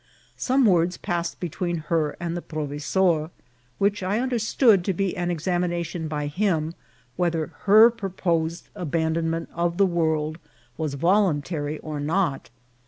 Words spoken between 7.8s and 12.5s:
proposed abandonment of the world was voluntary or not.